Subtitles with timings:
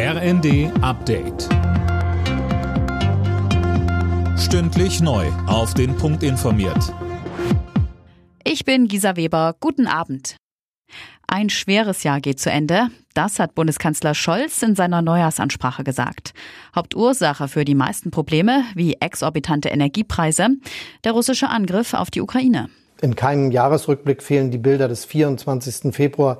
[0.00, 1.48] RND Update.
[4.38, 5.26] Stündlich neu.
[5.48, 6.94] Auf den Punkt informiert.
[8.44, 9.56] Ich bin Gisa Weber.
[9.58, 10.36] Guten Abend.
[11.26, 12.90] Ein schweres Jahr geht zu Ende.
[13.12, 16.32] Das hat Bundeskanzler Scholz in seiner Neujahrsansprache gesagt.
[16.76, 20.50] Hauptursache für die meisten Probleme, wie exorbitante Energiepreise,
[21.02, 22.68] der russische Angriff auf die Ukraine.
[23.02, 25.92] In keinem Jahresrückblick fehlen die Bilder des 24.
[25.92, 26.38] Februar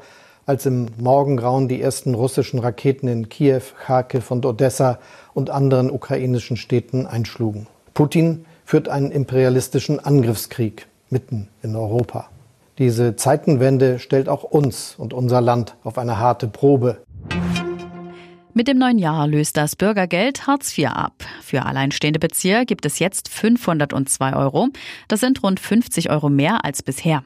[0.48, 4.98] als im Morgengrauen die ersten russischen Raketen in Kiew, Kharkiv und Odessa
[5.34, 7.66] und anderen ukrainischen Städten einschlugen.
[7.92, 12.30] Putin führt einen imperialistischen Angriffskrieg mitten in Europa.
[12.78, 17.02] Diese Zeitenwende stellt auch uns und unser Land auf eine harte Probe.
[18.54, 21.12] Mit dem neuen Jahr löst das Bürgergeld Hartz IV ab.
[21.42, 24.68] Für alleinstehende Bezieher gibt es jetzt 502 Euro.
[25.08, 27.22] Das sind rund 50 Euro mehr als bisher.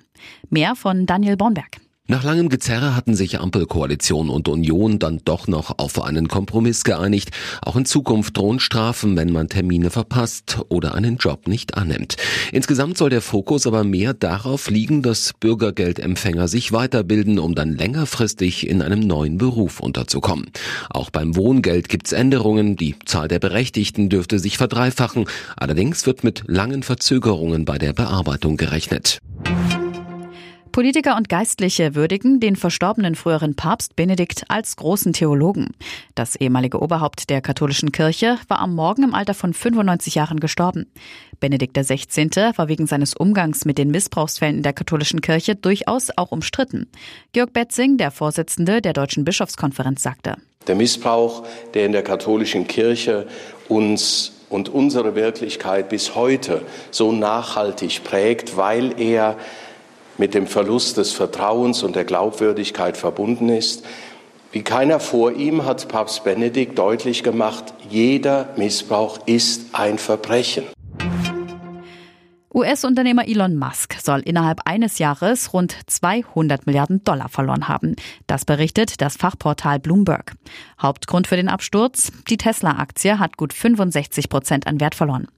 [0.50, 1.80] Mehr von Daniel Bornberg.
[2.12, 7.30] Nach langem Gezerre hatten sich Ampelkoalition und Union dann doch noch auf einen Kompromiss geeinigt.
[7.62, 12.19] Auch in Zukunft drohen Strafen, wenn man Termine verpasst oder einen Job nicht annimmt.
[12.52, 18.69] Insgesamt soll der Fokus aber mehr darauf liegen, dass Bürgergeldempfänger sich weiterbilden, um dann längerfristig
[18.69, 20.50] in einem neuen Beruf unterzukommen.
[20.91, 22.76] Auch beim Wohngeld gibt's Änderungen.
[22.76, 25.24] Die Zahl der Berechtigten dürfte sich verdreifachen.
[25.56, 29.19] Allerdings wird mit langen Verzögerungen bei der Bearbeitung gerechnet.
[30.73, 35.75] Politiker und Geistliche würdigen den verstorbenen früheren Papst Benedikt als großen Theologen.
[36.15, 40.91] Das ehemalige Oberhaupt der katholischen Kirche war am Morgen im Alter von 95 Jahren gestorben.
[41.41, 42.31] Benedikt XVI.
[42.56, 46.89] war wegen seines Umgangs mit den Missbrauchsfällen in der katholischen Kirche durchaus auch umstritten.
[47.33, 50.37] Georg Betzing, der Vorsitzende der Deutschen Bischofskonferenz, sagte.
[50.67, 53.27] Der Missbrauch, der in der katholischen Kirche
[53.69, 59.37] uns und unsere Wirklichkeit bis heute so nachhaltig prägt, weil er
[60.18, 63.84] mit dem Verlust des Vertrauens und der Glaubwürdigkeit verbunden ist.
[64.52, 70.64] Wie keiner vor ihm hat Papst Benedikt deutlich gemacht, jeder Missbrauch ist ein Verbrechen.
[72.54, 77.97] US-Unternehmer Elon Musk soll innerhalb eines Jahres rund 200 Milliarden Dollar verloren haben.
[78.26, 80.34] Das berichtet das Fachportal Bloomberg.
[80.78, 82.12] Hauptgrund für den Absturz?
[82.28, 85.28] Die Tesla-Aktie hat gut 65 Prozent an Wert verloren.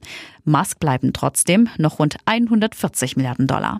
[0.43, 3.79] Musk bleiben trotzdem noch rund 140 Milliarden Dollar.